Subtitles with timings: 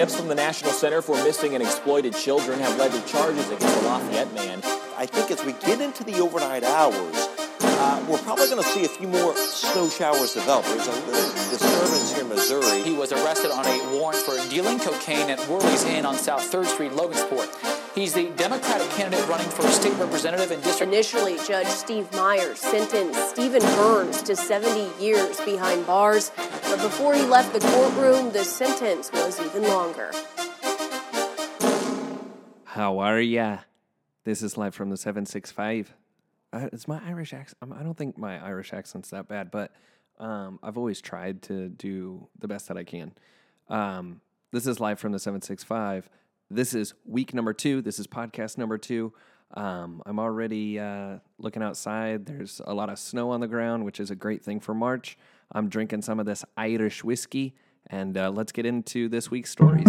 [0.00, 3.82] tips from the National Center for Missing and Exploited Children have led to charges against
[3.82, 4.62] the Lafayette man.
[4.96, 7.28] I think as we get into the overnight hours,
[7.60, 10.64] uh, we're probably going to see a few more snow showers develop.
[10.64, 12.82] There's a little disturbance here in Missouri.
[12.82, 16.64] He was arrested on a warrant for dealing cocaine at Worley's Inn on South 3rd
[16.64, 17.79] Street, Logansport.
[17.94, 20.92] He's the Democratic candidate running for state representative in district.
[20.92, 27.22] Initially, Judge Steve Myers sentenced Stephen Burns to 70 years behind bars, but before he
[27.22, 30.12] left the courtroom, the sentence was even longer.
[32.64, 33.58] How are ya?
[34.22, 35.92] This is live from the 765.
[36.52, 37.72] Uh, it's my Irish accent.
[37.76, 39.72] I don't think my Irish accent's that bad, but
[40.20, 43.12] um, I've always tried to do the best that I can.
[43.68, 44.20] Um,
[44.52, 46.08] this is live from the 765.
[46.52, 47.80] This is week number two.
[47.80, 49.12] This is podcast number two.
[49.54, 52.26] Um, I'm already uh, looking outside.
[52.26, 55.16] There's a lot of snow on the ground, which is a great thing for March.
[55.52, 57.54] I'm drinking some of this Irish whiskey,
[57.86, 59.86] and uh, let's get into this week's stories.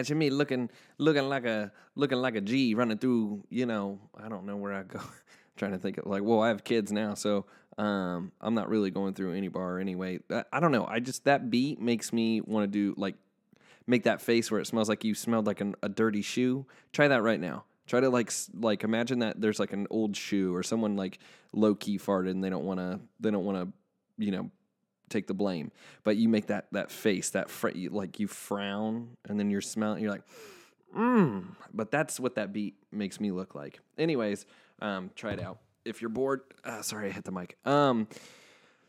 [0.00, 4.30] Imagine me looking looking like a looking like a G running through, you know, I
[4.30, 4.98] don't know where I go.
[5.58, 7.44] trying to think of like, well, I have kids now, so
[7.76, 10.20] um I'm not really going through any bar anyway.
[10.30, 10.86] I, I don't know.
[10.86, 13.16] I just that beat makes me want to do like
[13.86, 16.64] make that face where it smells like you smelled like an, a dirty shoe.
[16.94, 17.64] Try that right now.
[17.86, 21.18] Try to like like imagine that there's like an old shoe or someone like
[21.52, 24.50] low key farted and they don't want to they don't want to you know
[25.10, 25.70] take the blame.
[26.04, 29.60] But you make that that face, that fr- you, like you frown, and then you're
[29.60, 30.02] smelling.
[30.02, 30.24] You're like,
[30.96, 31.44] mmm.
[31.74, 33.80] But that's what that beat makes me look like.
[33.98, 34.46] Anyways,
[34.80, 35.58] um, try it out.
[35.84, 37.56] If you're bored, uh, sorry, I hit the mic.
[37.64, 38.08] Um,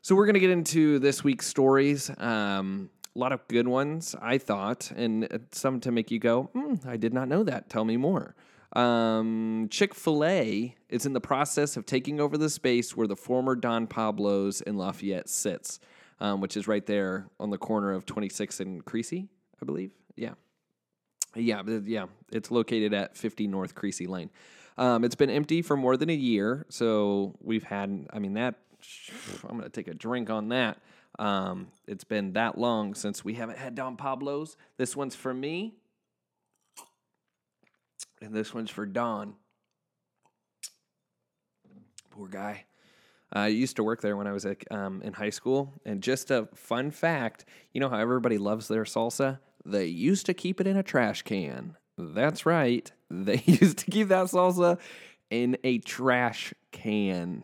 [0.02, 2.09] so we're gonna get into this week's stories.
[2.18, 6.44] Um, a lot of good ones, I thought, and uh, some to make you go,
[6.53, 7.69] hmm, I did not know that.
[7.69, 8.35] Tell me more.
[8.74, 13.18] Um, Chick fil A is in the process of taking over the space where the
[13.18, 15.79] former Don Pablo's in Lafayette sits,
[16.21, 19.27] um, which is right there on the corner of 26 and Creasy,
[19.61, 19.91] I believe.
[20.15, 20.35] Yeah.
[21.35, 22.05] Yeah, yeah.
[22.31, 24.29] It's located at 50 North Creasy Lane.
[24.77, 28.07] Um, it's been empty for more than a year, so we've had.
[28.13, 28.55] I mean, that.
[29.49, 30.79] I'm gonna take a drink on that.
[31.19, 34.57] Um, it's been that long since we haven't had Don Pablo's.
[34.77, 35.75] This one's for me,
[38.21, 39.35] and this one's for Don.
[42.11, 42.65] Poor guy.
[43.34, 45.74] I used to work there when I was like, um, in high school.
[45.86, 49.40] And just a fun fact you know how everybody loves their salsa?
[49.66, 51.78] They used to keep it in a trash can.
[51.97, 52.92] That's right.
[53.14, 54.80] They used to keep that salsa
[55.30, 57.44] in a trash can.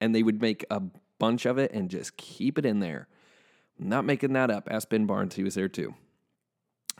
[0.00, 0.80] And they would make a
[1.18, 3.08] bunch of it and just keep it in there.
[3.76, 4.68] Not making that up.
[4.70, 5.94] Ask Ben Barnes, he was there too.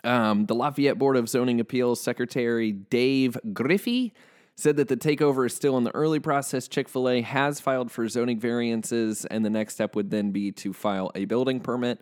[0.03, 4.13] Um, the Lafayette Board of Zoning Appeals Secretary Dave Griffey
[4.57, 6.69] said that the takeover is still in the early process.
[6.69, 10.53] Chick fil A has filed for zoning variances, and the next step would then be
[10.53, 12.01] to file a building permit.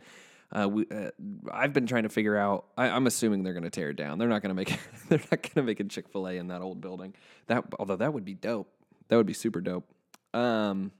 [0.54, 1.10] Uh, we, uh,
[1.50, 2.66] I've been trying to figure out.
[2.76, 4.18] I, I'm assuming they're going to tear it down.
[4.18, 4.78] They're not going to make.
[5.08, 7.14] they're not going to make a Chick Fil A in that old building.
[7.46, 8.70] That although that would be dope.
[9.08, 9.88] That would be super dope.
[10.34, 10.92] Um,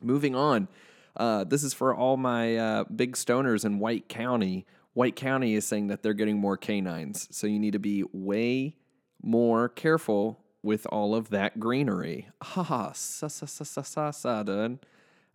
[0.00, 0.68] moving on.
[1.16, 4.66] Uh, this is for all my uh, big stoners in White County.
[4.92, 8.76] White County is saying that they're getting more canines, so you need to be way
[9.22, 12.28] more careful with all of that greenery.
[12.42, 14.78] Ha ha, sa sa sa sa sa sa, dude.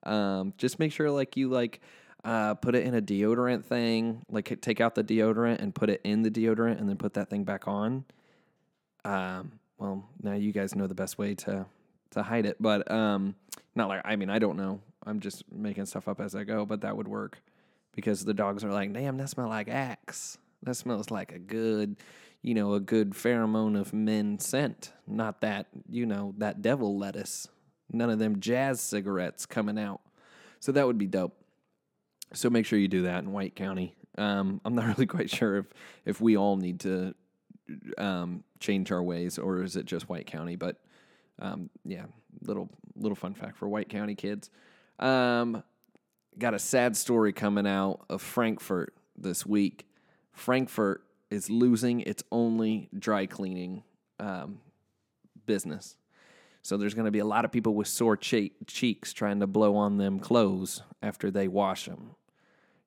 [0.03, 1.79] Um, just make sure like you like
[2.23, 6.01] uh, put it in a deodorant thing, like take out the deodorant and put it
[6.03, 8.05] in the deodorant, and then put that thing back on.
[9.03, 11.65] Um, well, now you guys know the best way to
[12.11, 13.35] to hide it, but um,
[13.75, 14.81] not like I mean I don't know.
[15.05, 17.41] I'm just making stuff up as I go, but that would work
[17.95, 20.37] because the dogs are like, damn, that smells like axe.
[20.63, 21.97] That smells like a good,
[22.41, 24.91] you know, a good pheromone of men scent.
[25.07, 27.47] Not that, you know, that devil lettuce.
[27.91, 30.01] None of them jazz cigarettes coming out.
[30.59, 31.35] So that would be dope.
[32.33, 33.95] So make sure you do that in White County.
[34.17, 35.65] Um, I'm not really quite sure if
[36.05, 37.13] if we all need to
[37.97, 40.77] um, change our ways or is it just White County, but
[41.39, 42.05] um, yeah,
[42.43, 44.49] little little fun fact for White County kids.
[44.99, 45.63] Um,
[46.37, 49.87] got a sad story coming out of Frankfort this week.
[50.31, 53.83] Frankfort is losing its only dry cleaning
[54.19, 54.59] um,
[55.45, 55.95] business.
[56.61, 59.47] So there's going to be a lot of people with sore che- cheeks trying to
[59.47, 62.11] blow on them clothes after they wash them.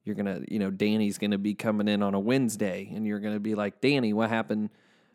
[0.05, 3.07] You're going to, you know, Danny's going to be coming in on a Wednesday and
[3.07, 4.71] you're going to be like, Danny, what happened?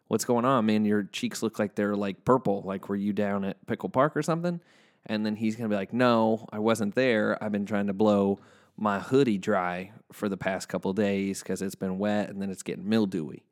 [0.07, 0.83] What's going on, man?
[0.83, 2.63] Your cheeks look like they're like purple.
[2.65, 4.59] Like, were you down at Pickle Park or something?
[5.05, 7.41] And then he's going to be like, no, I wasn't there.
[7.41, 8.39] I've been trying to blow
[8.79, 12.63] my hoodie dry for the past couple days because it's been wet and then it's
[12.63, 13.43] getting mildewy.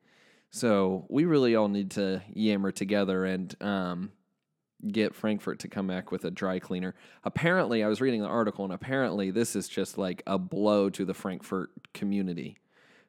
[0.50, 4.12] So we really all need to yammer together and um,
[4.90, 6.94] get Frankfort to come back with a dry cleaner.
[7.24, 11.04] Apparently, I was reading the article, and apparently, this is just like a blow to
[11.04, 12.56] the Frankfort community.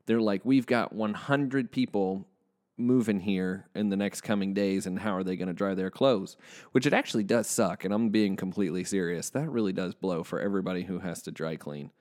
[0.06, 2.28] They're like, we've got 100 people
[2.76, 5.92] moving here in the next coming days, and how are they going to dry their
[5.92, 6.36] clothes?
[6.74, 9.30] Which it actually does suck, and I'm being completely serious.
[9.30, 11.92] That really does blow for everybody who has to dry clean.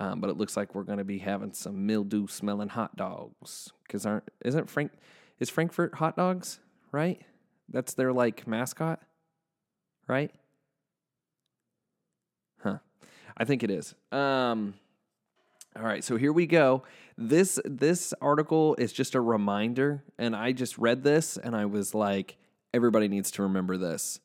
[0.00, 3.72] Um, but it looks like we're going to be having some mildew smelling hot dogs
[3.86, 4.92] because aren't isn't Frank
[5.40, 6.60] is Frankfort hot dogs
[6.92, 7.20] right?
[7.68, 9.00] That's their like mascot,
[10.06, 10.32] right?
[12.62, 12.78] Huh.
[13.36, 13.94] I think it is.
[14.12, 14.74] Um
[15.76, 16.82] all right, so here we go.
[17.16, 21.94] This this article is just a reminder and I just read this and I was
[21.94, 22.36] like
[22.72, 24.20] everybody needs to remember this.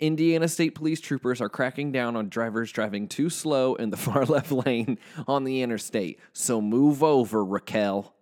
[0.00, 4.24] Indiana State Police troopers are cracking down on drivers driving too slow in the far
[4.24, 6.20] left lane on the interstate.
[6.32, 8.14] So move over, Raquel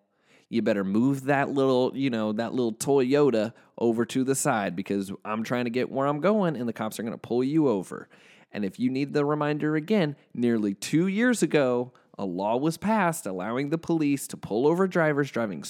[0.49, 5.13] you better move that little, you know, that little Toyota over to the side because
[5.25, 7.69] I'm trying to get where I'm going and the cops are going to pull you
[7.69, 8.09] over.
[8.53, 13.27] And if you need the reminder again, nearly two years ago, a law was passed
[13.27, 15.65] allowing the police to pull over drivers driving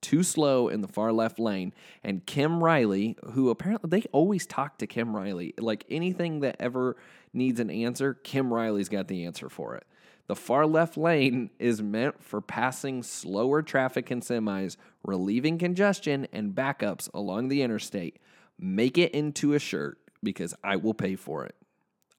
[0.00, 1.72] too slow in the far left lane.
[2.02, 6.96] And Kim Riley, who apparently they always talk to Kim Riley, like anything that ever
[7.32, 9.86] needs an answer, Kim Riley's got the answer for it.
[10.28, 16.54] The far left lane is meant for passing slower traffic and semis, relieving congestion and
[16.54, 18.18] backups along the interstate.
[18.58, 21.54] Make it into a shirt because I will pay for it.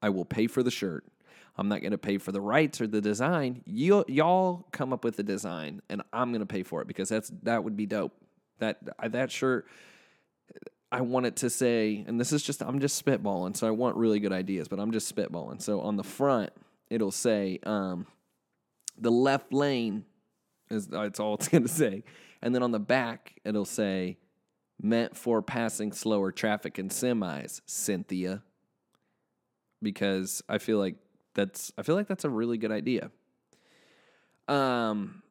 [0.02, 1.06] I will pay for the shirt.
[1.60, 3.62] I'm not going to pay for the rights or the design.
[3.66, 7.10] You, y'all come up with the design, and I'm going to pay for it because
[7.10, 8.14] that's that would be dope.
[8.60, 8.80] That
[9.12, 9.68] that shirt,
[10.92, 13.98] I want it to say, and this is just I'm just spitballing, so I want
[13.98, 15.62] really good ideas, but I'm just spitballing.
[15.62, 16.52] So on the front,
[16.90, 18.08] it'll say um,
[18.98, 20.06] the left lane
[20.70, 22.04] is that's all it's going to say,
[22.42, 24.18] and then on the back it'll say
[24.82, 28.44] meant for passing slower traffic and semis, Cynthia.
[29.82, 30.96] Because I feel like
[31.40, 33.12] that's I feel like that's a really good idea.
[34.48, 35.24] Um,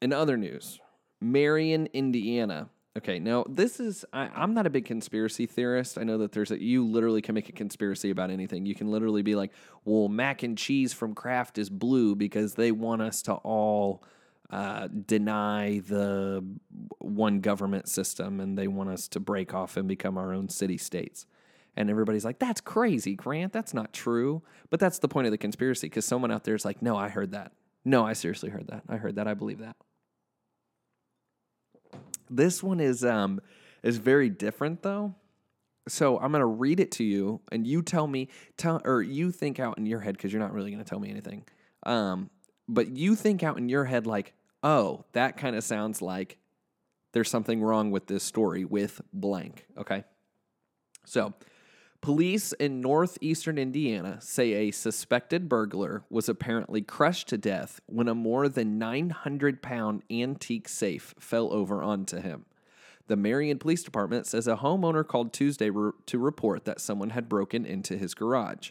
[0.00, 0.80] in other news,
[1.20, 5.98] Marion, Indiana Okay, now this is I, am not a big conspiracy theorist.
[5.98, 8.64] I know that there's a you literally can make a conspiracy about anything.
[8.64, 9.52] You can literally be like,
[9.84, 14.02] well, mac and cheese from Kraft is blue because they want us to all
[14.48, 16.42] uh, deny the
[16.98, 20.78] one government system and they want us to break off and become our own city
[20.78, 21.26] states.
[21.76, 23.52] And everybody's like, that's crazy, Grant.
[23.52, 24.42] That's not true.
[24.70, 27.08] But that's the point of the conspiracy because someone out there is like, no, I
[27.08, 27.52] heard that.
[27.84, 28.82] No, I seriously heard that.
[28.88, 29.28] I heard that.
[29.28, 29.76] I believe that.
[32.28, 33.40] This one is um
[33.82, 35.14] is very different though.
[35.88, 39.60] So I'm gonna read it to you, and you tell me tell or you think
[39.60, 41.44] out in your head because you're not really gonna tell me anything.
[41.84, 42.30] Um,
[42.68, 44.32] but you think out in your head like,
[44.64, 46.38] oh, that kind of sounds like
[47.12, 49.66] there's something wrong with this story with blank.
[49.78, 50.02] Okay,
[51.04, 51.32] so
[52.06, 58.14] Police in northeastern Indiana say a suspected burglar was apparently crushed to death when a
[58.14, 62.44] more than 900 pound antique safe fell over onto him.
[63.08, 67.28] The Marion Police Department says a homeowner called Tuesday re- to report that someone had
[67.28, 68.70] broken into his garage.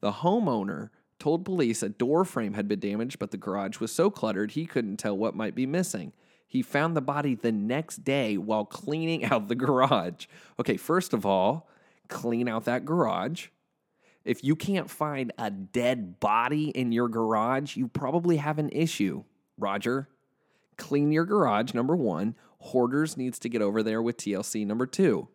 [0.00, 4.10] The homeowner told police a door frame had been damaged, but the garage was so
[4.10, 6.12] cluttered he couldn't tell what might be missing.
[6.46, 10.26] He found the body the next day while cleaning out the garage.
[10.60, 11.66] Okay, first of all,
[12.08, 13.48] clean out that garage.
[14.24, 19.24] If you can't find a dead body in your garage, you probably have an issue,
[19.58, 20.08] Roger.
[20.76, 22.34] Clean your garage, number one.
[22.58, 25.28] Hoarders needs to get over there with TLC, number two.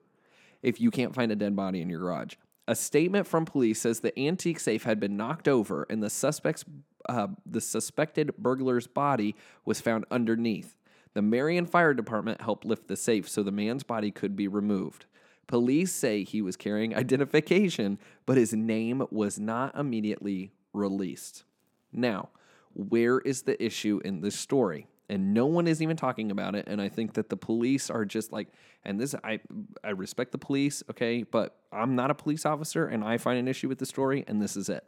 [0.63, 2.33] If you can't find a dead body in your garage,
[2.67, 6.65] a statement from police says the antique safe had been knocked over and the suspect's
[7.07, 9.35] uh, the suspected burglar's body
[9.65, 10.75] was found underneath.
[11.13, 15.05] The Marion Fire Department helped lift the safe so the man's body could be removed.
[15.49, 21.43] Police say he was carrying identification, but his name was not immediately released.
[21.91, 22.29] Now,
[22.75, 24.85] where is the issue in this story?
[25.09, 26.65] And no one is even talking about it.
[26.67, 28.49] And I think that the police are just like,
[28.85, 29.39] and this, I,
[29.83, 33.47] I respect the police, okay, but I'm not a police officer and I find an
[33.47, 34.85] issue with the story, and this is it.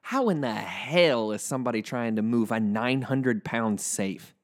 [0.00, 4.34] How in the hell is somebody trying to move a 900 pound safe?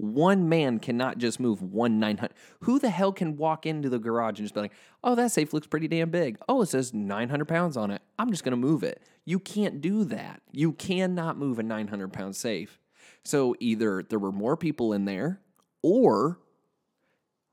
[0.00, 2.32] One man cannot just move one 900.
[2.60, 4.72] Who the hell can walk into the garage and just be like,
[5.04, 6.38] oh, that safe looks pretty damn big.
[6.48, 8.00] Oh, it says 900 pounds on it.
[8.18, 9.02] I'm just going to move it.
[9.26, 10.40] You can't do that.
[10.52, 12.80] You cannot move a 900 pound safe.
[13.24, 15.42] So either there were more people in there
[15.82, 16.38] or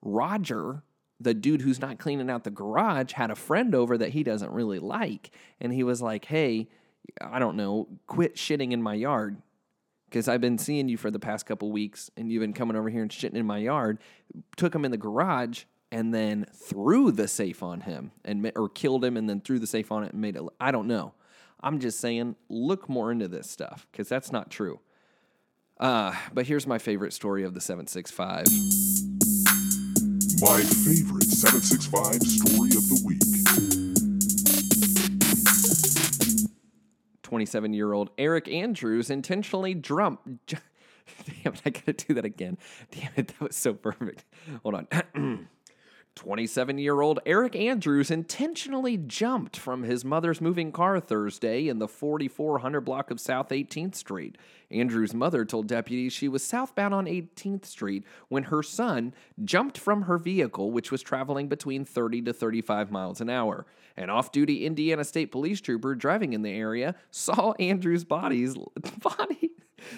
[0.02, 0.84] Roger,
[1.20, 4.54] the dude who's not cleaning out the garage, had a friend over that he doesn't
[4.54, 5.32] really like.
[5.60, 6.70] And he was like, hey,
[7.20, 9.42] I don't know, quit shitting in my yard
[10.10, 12.90] because I've been seeing you for the past couple weeks and you've been coming over
[12.90, 14.00] here and shitting in my yard.
[14.56, 19.04] Took him in the garage and then threw the safe on him and or killed
[19.04, 20.44] him and then threw the safe on it and made it.
[20.60, 21.14] I don't know.
[21.62, 24.80] I'm just saying, look more into this stuff because that's not true.
[25.80, 28.46] Uh, but here's my favorite story of the 765.
[30.40, 33.17] My favorite 765 story of the week.
[37.38, 40.22] 27 year old Eric Andrews intentionally drump.
[40.48, 42.58] Damn it, I gotta do that again.
[42.90, 44.26] Damn it, that was so perfect.
[44.64, 45.48] Hold on.
[46.16, 51.88] 27 year old Eric Andrews intentionally jumped from his mother's moving car Thursday in the
[51.88, 54.36] 4400 block of South 18th Street.
[54.72, 59.14] Andrews' mother told deputies she was southbound on 18th Street when her son
[59.46, 63.68] jumped from her vehicle, which was traveling between 30 to 35 miles an hour.
[63.98, 68.56] An off duty Indiana State Police trooper driving in the area saw Andrews' body's
[69.02, 69.52] body.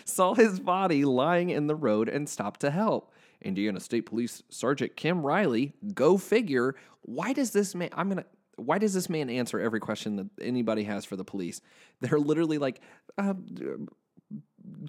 [0.06, 3.14] Saw his body lying in the road and stopped to help.
[3.42, 6.76] Indiana State Police Sergeant Kim Riley, go figure.
[7.02, 7.90] Why does this man?
[7.94, 8.26] I'm gonna.
[8.58, 11.62] Why does this man answer every question that anybody has for the police?
[12.02, 12.82] They're literally like,
[13.18, 13.34] uh,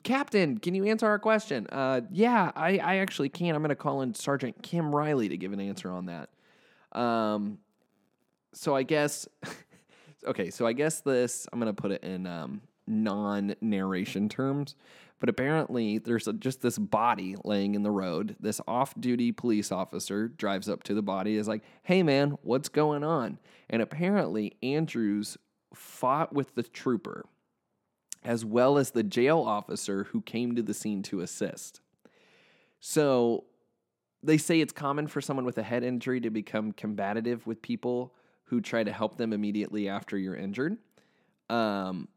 [0.02, 1.69] Captain, can you answer our question?
[1.71, 3.55] Uh, yeah, I, I actually can.
[3.55, 6.31] I'm gonna call in Sergeant Kim Riley to give an answer on that.
[6.99, 7.59] Um,
[8.52, 9.28] so I guess,
[10.26, 11.47] okay, so I guess this.
[11.52, 14.75] I'm gonna put it in um, non-narration terms.
[15.21, 18.37] But apparently, there's a, just this body laying in the road.
[18.40, 22.71] This off duty police officer drives up to the body, is like, hey man, what's
[22.71, 23.38] going on?
[23.69, 25.37] And apparently, Andrews
[25.75, 27.26] fought with the trooper
[28.25, 31.80] as well as the jail officer who came to the scene to assist.
[32.80, 33.45] So
[34.23, 38.14] they say it's common for someone with a head injury to become combative with people
[38.50, 40.76] who try to help them immediately after you're injured.
[41.49, 42.09] Um,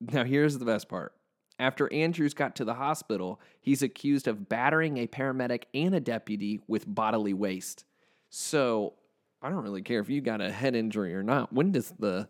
[0.00, 1.12] now, here's the best part.
[1.58, 6.60] After Andrews got to the hospital, he's accused of battering a paramedic and a deputy
[6.66, 7.84] with bodily waste.
[8.30, 8.94] So
[9.42, 11.52] I don't really care if you got a head injury or not.
[11.52, 12.28] When does the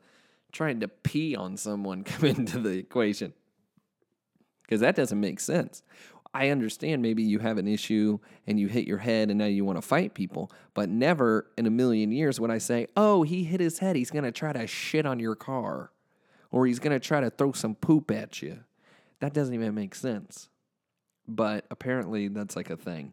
[0.53, 3.33] trying to pee on someone come into the equation?
[4.63, 5.83] Because that doesn't make sense.
[6.35, 9.65] I understand maybe you have an issue and you hit your head and now you
[9.65, 13.45] want to fight people, but never in a million years would I say, oh, he
[13.45, 13.95] hit his head.
[13.95, 15.93] He's going to try to shit on your car
[16.51, 18.59] or he's going to try to throw some poop at you.
[19.21, 20.49] That doesn't even make sense.
[21.29, 23.13] But apparently that's like a thing.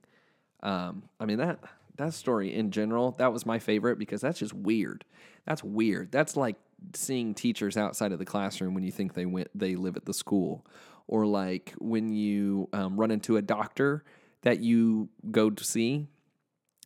[0.64, 1.60] Um, I mean that
[1.98, 5.06] that story in general, that was my favorite because that's just weird.
[5.46, 6.12] That's weird.
[6.12, 6.56] That's like
[6.94, 10.14] seeing teachers outside of the classroom when you think they went they live at the
[10.14, 10.66] school,
[11.08, 14.04] or like when you um, run into a doctor
[14.44, 16.08] that you go to see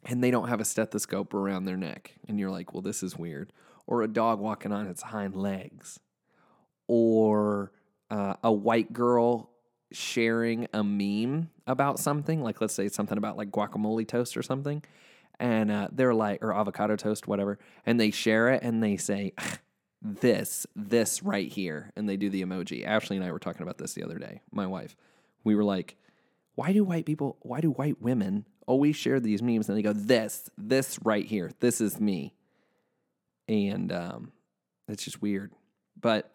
[0.05, 3.17] and they don't have a stethoscope around their neck, and you're like, well, this is
[3.17, 3.51] weird.
[3.87, 5.99] Or a dog walking on its hind legs,
[6.87, 7.71] or
[8.09, 9.51] uh, a white girl
[9.91, 14.83] sharing a meme about something, like let's say something about like guacamole toast or something,
[15.39, 19.33] and uh, they're like, or avocado toast, whatever, and they share it and they say,
[20.05, 22.85] this, this right here, and they do the emoji.
[22.85, 24.95] Ashley and I were talking about this the other day, my wife.
[25.43, 25.97] We were like,
[26.53, 29.93] why do white people, why do white women always share these memes and they go,
[29.93, 32.35] this, this right here, this is me?
[33.47, 34.31] And um,
[34.87, 35.51] it's just weird.
[35.99, 36.31] But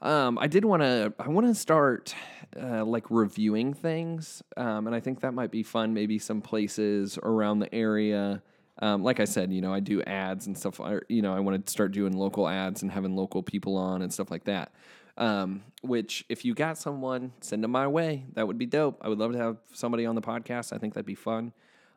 [0.00, 1.14] um, I did want to.
[1.18, 2.14] I want to start
[2.60, 5.94] uh, like reviewing things, um, and I think that might be fun.
[5.94, 8.42] Maybe some places around the area.
[8.80, 10.80] Um, like I said, you know, I do ads and stuff.
[10.80, 14.02] Or, you know, I want to start doing local ads and having local people on
[14.02, 14.72] and stuff like that.
[15.16, 18.26] Um, which, if you got someone, send them my way.
[18.32, 18.98] That would be dope.
[19.00, 20.72] I would love to have somebody on the podcast.
[20.72, 21.52] I think that'd be fun.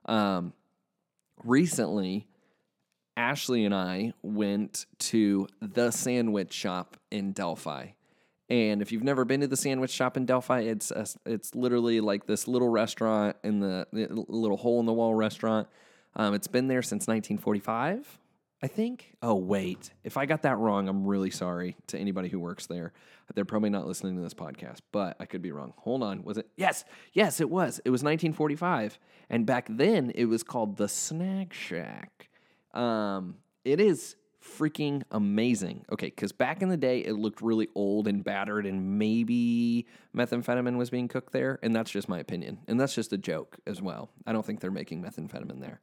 [0.06, 0.54] Um,
[1.44, 2.28] recently,
[3.16, 7.88] Ashley and I went to the sandwich shop in Delphi.
[8.50, 12.00] And if you've never been to the sandwich shop in Delphi, it's a, it's literally
[12.00, 15.68] like this little restaurant in the, the little hole in the wall restaurant.
[16.18, 18.20] Um, it's been there since 1945,
[18.64, 19.14] I think.
[19.22, 22.92] Oh wait, if I got that wrong, I'm really sorry to anybody who works there.
[23.36, 25.74] They're probably not listening to this podcast, but I could be wrong.
[25.78, 26.48] Hold on, was it?
[26.58, 27.80] Yes, yes, it was.
[27.86, 28.98] It was 1945,
[29.30, 32.30] and back then it was called the Snack Shack.
[32.74, 35.86] Um, it is freaking amazing.
[35.92, 40.78] Okay, because back in the day, it looked really old and battered, and maybe methamphetamine
[40.78, 41.60] was being cooked there.
[41.62, 42.60] And that's just my opinion.
[42.68, 44.10] And that's just a joke as well.
[44.26, 45.82] I don't think they're making methamphetamine there.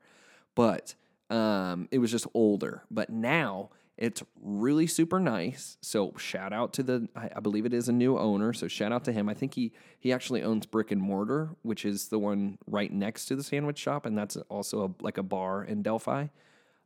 [0.54, 0.94] But
[1.30, 2.84] um, it was just older.
[2.90, 5.76] But now it's really super nice.
[5.80, 8.52] So shout out to the, I, I believe it is a new owner.
[8.52, 9.28] So shout out to him.
[9.28, 13.26] I think he he actually owns Brick and Mortar, which is the one right next
[13.26, 16.26] to the sandwich shop, and that's also a, like a bar in Delphi.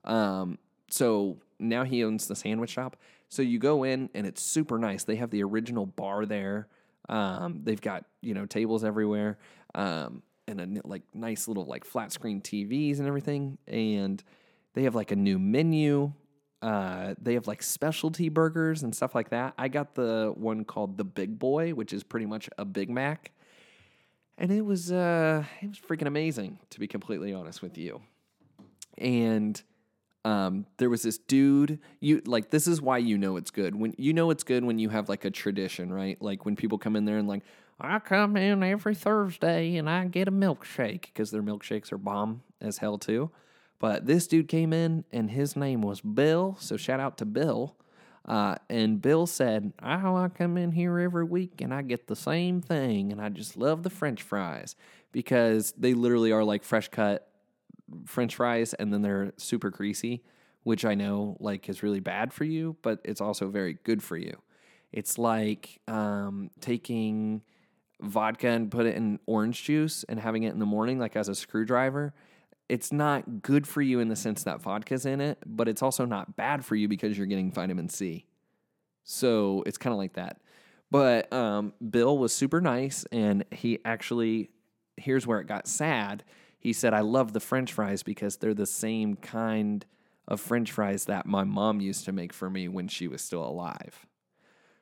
[0.05, 0.59] Um,
[0.91, 2.97] so now he owns the sandwich shop.
[3.29, 5.05] So you go in and it's super nice.
[5.05, 6.69] They have the original bar there.
[7.09, 9.39] Um, they've got you know tables everywhere,
[9.75, 13.59] um, and a like nice little like flat screen TVs and everything.
[13.67, 14.23] And
[14.75, 16.13] they have like a new menu.
[16.61, 19.55] Uh, they have like specialty burgers and stuff like that.
[19.57, 23.31] I got the one called the Big Boy, which is pretty much a Big Mac,
[24.37, 28.01] and it was uh, it was freaking amazing to be completely honest with you.
[28.97, 29.63] And
[30.25, 31.79] um, there was this dude.
[32.01, 34.81] You like this is why you know it's good when you know it's good when
[34.81, 36.21] you have like a tradition, right?
[36.21, 37.45] Like when people come in there and like
[37.81, 42.43] I come in every Thursday and I get a milkshake because their milkshakes are bomb
[42.61, 43.31] as hell too.
[43.79, 46.57] But this dude came in and his name was Bill.
[46.59, 47.77] So shout out to Bill.
[48.25, 52.17] Uh, and Bill said, Oh, I come in here every week and I get the
[52.17, 53.13] same thing.
[53.13, 54.75] And I just love the French fries
[55.13, 57.31] because they literally are like fresh cut
[58.05, 60.25] French fries and then they're super greasy,
[60.65, 64.17] which I know like is really bad for you, but it's also very good for
[64.17, 64.43] you.
[64.93, 67.43] It's like um, taking
[68.01, 71.29] vodka and put it in orange juice and having it in the morning, like as
[71.29, 72.15] a screwdriver.
[72.69, 76.05] It's not good for you in the sense that vodka's in it, but it's also
[76.05, 78.27] not bad for you because you're getting vitamin C.
[79.05, 80.41] So it's kind of like that.
[80.91, 84.51] But um, Bill was super nice, and he actually,
[84.97, 86.25] here's where it got sad.
[86.59, 89.85] He said, I love the french fries because they're the same kind
[90.27, 93.45] of french fries that my mom used to make for me when she was still
[93.45, 94.07] alive.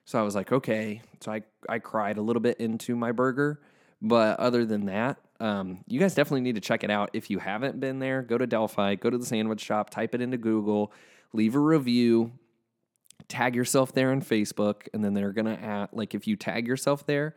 [0.07, 1.03] So I was like, okay.
[1.21, 3.61] So I, I cried a little bit into my burger.
[4.01, 7.11] But other than that, um, you guys definitely need to check it out.
[7.13, 10.21] If you haven't been there, go to Delphi, go to the sandwich shop, type it
[10.21, 10.93] into Google,
[11.33, 12.33] leave a review,
[13.29, 17.07] tag yourself there on Facebook, and then they're gonna add like if you tag yourself
[17.07, 17.35] there,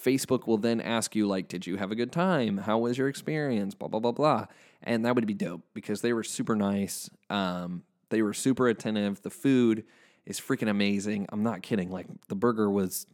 [0.00, 2.58] Facebook will then ask you like, did you have a good time?
[2.58, 3.74] How was your experience?
[3.74, 4.46] Blah blah blah blah,
[4.82, 7.08] and that would be dope because they were super nice.
[7.30, 9.22] Um, they were super attentive.
[9.22, 9.84] The food
[10.26, 11.26] is freaking amazing.
[11.30, 11.90] I'm not kidding.
[11.90, 13.06] Like the burger was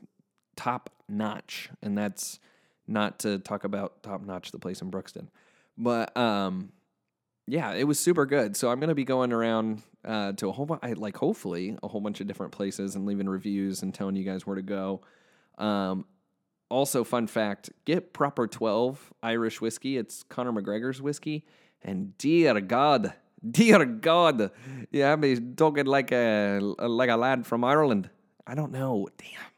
[0.56, 2.38] top notch, and that's
[2.86, 5.28] not to talk about top notch, the place in Brookston,
[5.76, 6.72] but um,
[7.46, 8.56] yeah, it was super good.
[8.56, 11.88] So I'm gonna be going around uh, to a whole bu- I, like hopefully a
[11.88, 15.02] whole bunch of different places and leaving reviews and telling you guys where to go.
[15.58, 16.06] Um,
[16.68, 19.96] also, fun fact: get proper twelve Irish whiskey.
[19.96, 21.44] It's Conor McGregor's whiskey,
[21.82, 23.14] and dear God,
[23.48, 24.50] dear God,
[24.90, 28.10] yeah, be talking like a like a lad from Ireland.
[28.46, 29.08] I don't know.
[29.18, 29.50] Damn,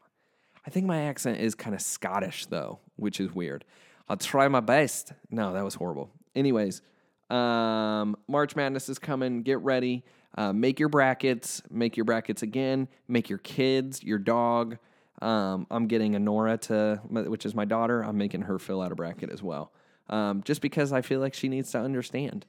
[0.65, 3.65] I think my accent is kind of Scottish though, which is weird.
[4.07, 5.13] I'll try my best.
[5.29, 6.09] No, that was horrible.
[6.35, 6.81] Anyways,
[7.29, 9.43] um, March Madness is coming.
[9.43, 10.03] Get ready.
[10.35, 11.61] Uh, make your brackets.
[11.69, 12.87] Make your brackets again.
[13.07, 14.77] Make your kids, your dog.
[15.21, 18.01] Um, I'm getting a Nora to, which is my daughter.
[18.03, 19.73] I'm making her fill out a bracket as well,
[20.09, 22.45] um, just because I feel like she needs to understand.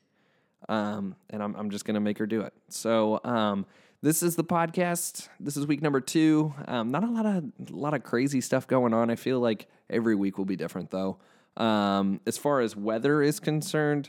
[0.71, 2.55] Um, and I'm, I'm just going to make her do it.
[2.69, 3.67] So, um,
[4.03, 5.29] this is the podcast.
[5.39, 6.55] This is week number two.
[6.67, 9.11] Um, not a lot of a lot of crazy stuff going on.
[9.11, 11.19] I feel like every week will be different though.
[11.59, 14.09] Um, as far as weather is concerned,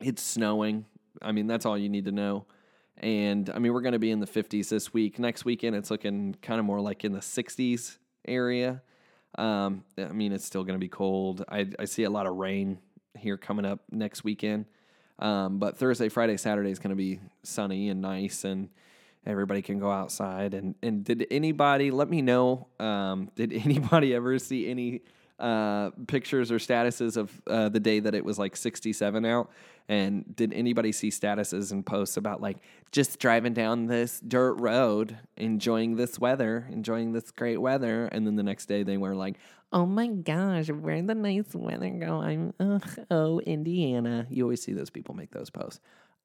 [0.00, 0.86] it's snowing.
[1.22, 2.46] I mean, that's all you need to know.
[2.96, 5.18] And I mean, we're going to be in the 50s this week.
[5.18, 8.82] Next weekend, it's looking kind of more like in the 60s area.
[9.38, 11.44] Um, I mean, it's still going to be cold.
[11.48, 12.78] I, I see a lot of rain
[13.16, 14.66] here coming up next weekend.
[15.20, 18.70] Um, but Thursday, Friday, Saturday is going to be sunny and nice, and
[19.26, 20.54] everybody can go outside.
[20.54, 22.68] And and did anybody let me know?
[22.80, 25.02] Um, did anybody ever see any
[25.38, 29.50] uh, pictures or statuses of uh, the day that it was like 67 out?
[29.88, 32.58] And did anybody see statuses and posts about like
[32.92, 38.04] just driving down this dirt road, enjoying this weather, enjoying this great weather?
[38.06, 39.36] And then the next day they were like,
[39.72, 42.20] oh my gosh, where'd the nice weather go?
[42.20, 44.26] I'm, ugh, oh, Indiana.
[44.30, 45.80] You always see those people make those posts.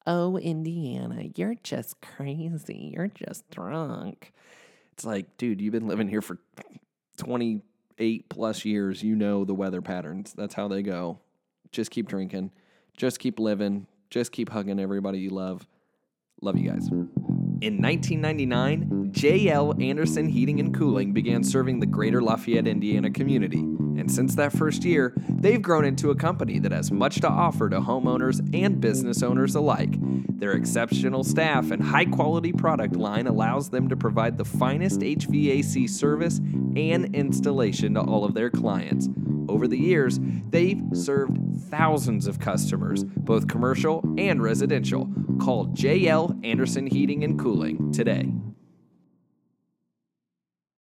[0.08, 2.94] Oh, Indiana, you're just crazy.
[2.96, 4.34] You're just drunk.
[4.94, 6.38] It's like, dude, you've been living here for
[7.18, 9.04] 28 plus years.
[9.04, 10.34] You know the weather patterns.
[10.34, 11.20] That's how they go.
[11.72, 12.52] Just keep drinking.
[12.96, 13.88] Just keep living.
[14.10, 15.68] Just keep hugging everybody you love.
[16.42, 16.88] Love you guys.
[17.62, 19.82] In 1999, J.L.
[19.82, 23.60] Anderson Heating and Cooling began serving the greater Lafayette, Indiana community.
[23.60, 27.70] And since that first year, they've grown into a company that has much to offer
[27.70, 29.96] to homeowners and business owners alike.
[30.38, 35.90] Their exceptional staff and high quality product line allows them to provide the finest HVAC
[35.90, 36.40] service
[36.76, 39.08] and installation to all of their clients.
[39.48, 41.38] Over the years, they've served
[41.70, 45.10] thousands of customers, both commercial and residential.
[45.40, 48.30] Call JL Anderson Heating and Cooling today.